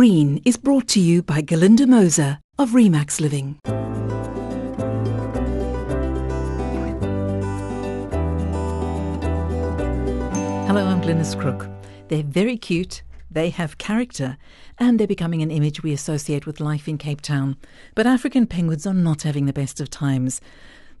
[0.00, 3.58] Green is brought to you by Galinda Moser of Remax Living.
[10.66, 11.68] Hello, I'm Glynis Crook.
[12.08, 14.38] They're very cute, they have character,
[14.78, 17.58] and they're becoming an image we associate with life in Cape Town.
[17.94, 20.40] But African penguins are not having the best of times.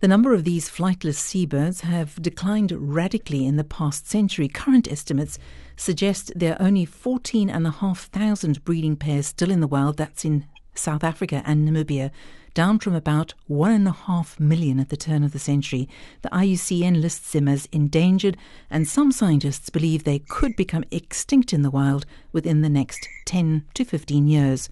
[0.00, 4.48] The number of these flightless seabirds have declined radically in the past century.
[4.48, 5.38] Current estimates
[5.76, 9.98] suggest there are only 14,500 breeding pairs still in the wild.
[9.98, 12.10] That's in South Africa and Namibia,
[12.54, 15.86] down from about 1.5 million at the turn of the century.
[16.22, 18.38] The IUCN lists them as endangered,
[18.70, 23.66] and some scientists believe they could become extinct in the wild within the next 10
[23.74, 24.70] to 15 years.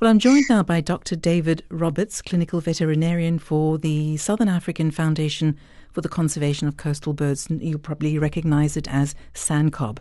[0.00, 1.16] Well, I'm joined now by Dr.
[1.16, 5.58] David Roberts, clinical veterinarian for the Southern African Foundation
[5.90, 7.48] for the Conservation of Coastal Birds.
[7.50, 9.98] You'll probably recognize it as SANCCOB.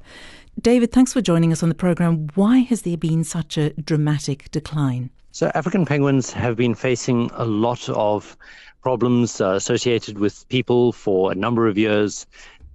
[0.61, 2.27] David, thanks for joining us on the program.
[2.35, 5.09] Why has there been such a dramatic decline?
[5.31, 8.37] So, African penguins have been facing a lot of
[8.83, 12.27] problems uh, associated with people for a number of years.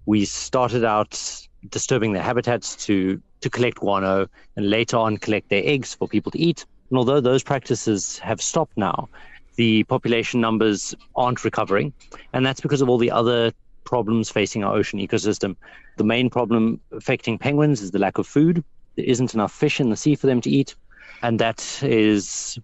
[0.07, 4.27] We started out disturbing their habitats to, to collect guano
[4.57, 6.67] and later on collect their eggs for people to eat.
[6.93, 9.09] And although those practices have stopped now,
[9.57, 11.95] the population numbers aren't recovering.
[12.35, 13.51] And that's because of all the other
[13.85, 15.57] problems facing our ocean ecosystem.
[15.97, 18.63] The main problem affecting penguins is the lack of food.
[18.97, 20.75] There isn't enough fish in the sea for them to eat.
[21.23, 22.59] And that is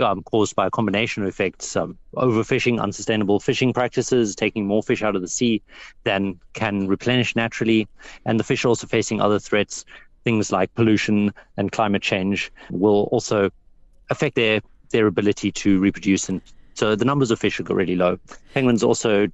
[0.00, 5.04] um, caused by a combination of effects um, overfishing, unsustainable fishing practices, taking more fish
[5.04, 5.62] out of the sea
[6.02, 7.86] than can replenish naturally.
[8.24, 9.84] And the fish are also facing other threats
[10.24, 13.50] things like pollution and climate change will also
[14.10, 16.40] affect their their ability to reproduce and
[16.74, 18.18] so the numbers of fish are really low.
[18.54, 19.28] Penguins also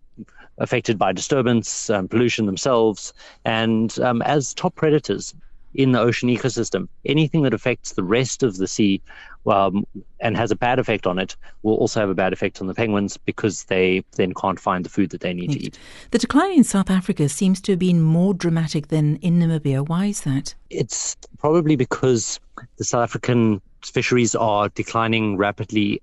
[0.58, 3.12] affected by disturbance, um, pollution themselves,
[3.44, 5.34] and um, as top predators
[5.74, 9.00] in the ocean ecosystem, anything that affects the rest of the sea
[9.46, 9.86] um,
[10.20, 12.74] and has a bad effect on it will also have a bad effect on the
[12.74, 15.78] penguins because they then can't find the food that they need to eat.
[16.10, 19.88] The decline in South Africa seems to have been more dramatic than in Namibia.
[19.88, 20.54] Why is that?
[20.70, 22.40] It's probably because
[22.76, 26.02] the South African fisheries are declining rapidly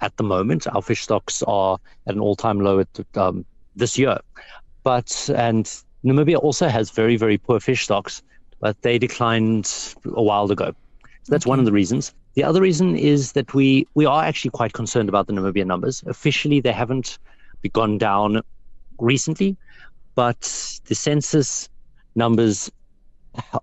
[0.00, 0.66] at the moment.
[0.68, 4.18] Our fish stocks are at an all-time low at, um, this year,
[4.82, 5.66] but and
[6.04, 8.22] Namibia also has very very poor fish stocks,
[8.60, 10.74] but they declined a while ago.
[11.24, 11.50] So that's okay.
[11.50, 12.14] one of the reasons.
[12.36, 16.04] The other reason is that we we are actually quite concerned about the Namibian numbers.
[16.06, 17.18] Officially, they haven't
[17.72, 18.42] gone down
[19.00, 19.56] recently,
[20.14, 20.42] but
[20.84, 21.68] the census
[22.14, 22.70] numbers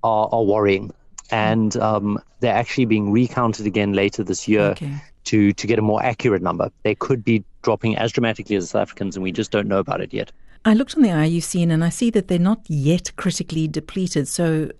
[0.03, 0.91] are, are worrying,
[1.29, 4.95] and um, they're actually being recounted again later this year okay.
[5.25, 6.71] to to get a more accurate number.
[6.81, 10.01] They could be dropping as dramatically as South Africans, and we just don't know about
[10.01, 10.31] it yet.
[10.65, 14.71] I looked on the IUCN and I see that they're not yet critically depleted, so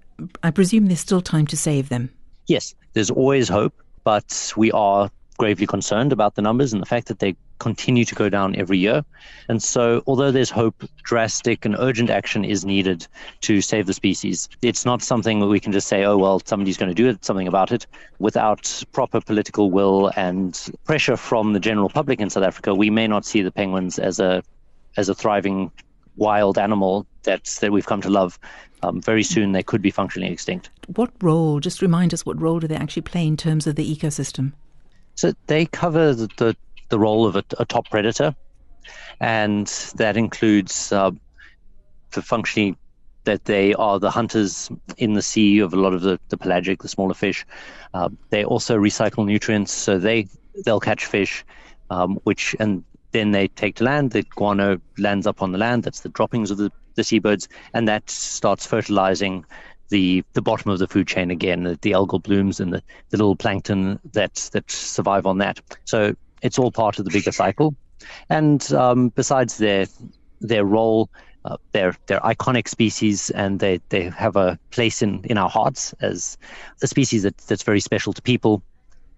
[0.41, 2.09] I presume there's still time to save them.
[2.47, 7.07] Yes, there's always hope but we are gravely concerned about the numbers and the fact
[7.07, 9.03] that they continue to go down every year.
[9.47, 13.07] And so, although there's hope, drastic and urgent action is needed
[13.41, 14.49] to save the species.
[14.61, 17.47] It's not something that we can just say, oh, well, somebody's going to do something
[17.47, 17.87] about it.
[18.19, 23.07] Without proper political will and pressure from the general public in South Africa, we may
[23.07, 24.43] not see the penguins as a
[24.95, 25.71] as a thriving
[26.17, 28.37] wild animal that that we've come to love
[28.83, 30.69] um, very soon they could be functionally extinct.
[30.87, 33.95] What role, just remind us, what role do they actually play in terms of the
[33.95, 34.53] ecosystem?
[35.15, 36.55] So they cover the, the,
[36.89, 38.35] the role of a, a, top predator,
[39.19, 41.11] and that includes uh,
[42.11, 42.77] the functioning
[43.25, 46.81] that they are the hunters in the sea of a lot of the, the pelagic,
[46.81, 47.45] the smaller fish.
[47.93, 50.27] Uh, they also recycle nutrients, so they
[50.65, 51.45] they'll catch fish,
[51.89, 54.11] um, which and then they take to land.
[54.11, 55.83] The guano lands up on the land.
[55.83, 59.45] That's the droppings of the the seabirds, and that starts fertilizing
[59.93, 62.81] the the bottom of the food chain again, the, the algal blooms and the,
[63.11, 65.61] the little plankton that that survive on that.
[65.85, 67.75] So it's all part of the bigger cycle.
[68.29, 69.85] And um, besides their
[70.41, 71.09] their role,
[71.45, 75.93] uh, they're they're iconic species, and they, they have a place in, in our hearts
[76.01, 76.37] as
[76.81, 78.63] a species that, that's very special to people,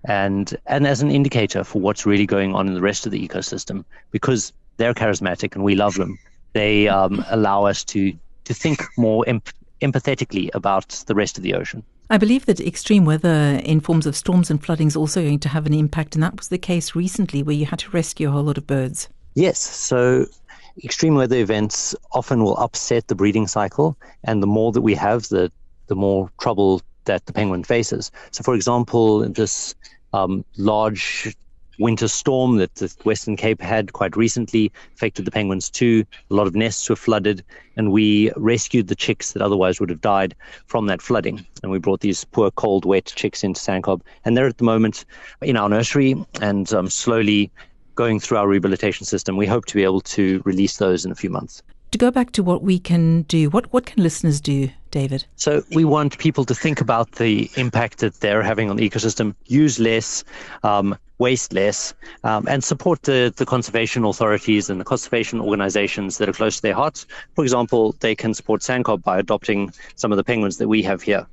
[0.03, 3.27] and and as an indicator for what's really going on in the rest of the
[3.27, 6.19] ecosystem, because they're charismatic and we love them
[6.55, 8.13] they um, allow us to
[8.45, 9.27] to think more
[9.85, 11.83] empathetically about the rest of the ocean.
[12.09, 15.49] I believe that extreme weather in forms of storms and flooding is also going to
[15.49, 18.31] have an impact, and that was the case recently where you had to rescue a
[18.31, 19.09] whole lot of birds.
[19.33, 20.25] Yes, so
[20.83, 25.27] extreme weather events often will upset the breeding cycle, and the more that we have,
[25.29, 25.51] the
[25.87, 28.11] the more trouble that the penguin faces.
[28.31, 29.75] So, for example, this
[30.13, 31.35] um, large
[31.79, 36.05] winter storm that the Western Cape had quite recently affected the penguins too.
[36.29, 37.43] A lot of nests were flooded,
[37.75, 40.35] and we rescued the chicks that otherwise would have died
[40.67, 41.45] from that flooding.
[41.63, 45.05] And we brought these poor, cold, wet chicks into SANCCOB, and they're at the moment
[45.41, 47.51] in our nursery and um, slowly
[47.95, 49.37] going through our rehabilitation system.
[49.37, 51.63] We hope to be able to release those in a few months.
[51.91, 55.25] To go back to what we can do, what, what can listeners do, David?
[55.35, 59.35] So, we want people to think about the impact that they're having on the ecosystem,
[59.45, 60.23] use less,
[60.63, 61.93] um, waste less,
[62.23, 66.61] um, and support the, the conservation authorities and the conservation organizations that are close to
[66.61, 67.05] their hearts.
[67.33, 71.01] For example, they can support SANCCOB by adopting some of the penguins that we have
[71.01, 71.27] here.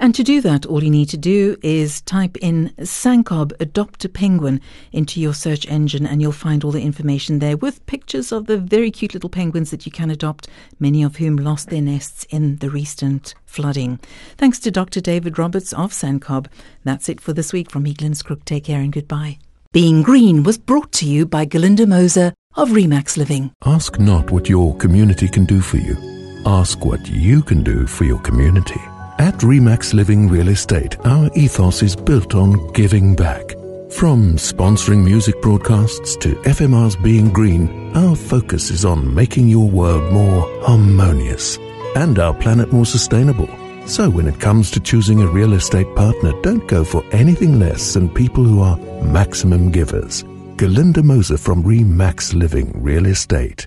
[0.00, 4.08] And to do that, all you need to do is type in SANCCOB Adopt a
[4.08, 4.60] Penguin
[4.92, 8.58] into your search engine, and you'll find all the information there with pictures of the
[8.58, 10.46] very cute little penguins that you can adopt,
[10.78, 13.98] many of whom lost their nests in the recent flooding.
[14.36, 15.00] Thanks to Dr.
[15.00, 16.46] David Roberts of SANCCOB.
[16.84, 18.44] That's it for this week from Glynis Crook.
[18.44, 19.38] Take care and goodbye.
[19.72, 23.50] Being Green was brought to you by Galinda Moser of Remax Living.
[23.64, 25.96] Ask not what your community can do for you.
[26.46, 28.80] Ask what you can do for your community.
[29.18, 33.50] At Remax Living Real Estate, our ethos is built on giving back.
[33.90, 40.12] From sponsoring music broadcasts to FMR's Being Green, our focus is on making your world
[40.12, 41.58] more harmonious
[41.96, 43.48] and our planet more sustainable.
[43.86, 47.94] So when it comes to choosing a real estate partner, don't go for anything less
[47.94, 50.22] than people who are maximum givers.
[50.56, 53.66] Galinda Moser from Remax Living Real Estate.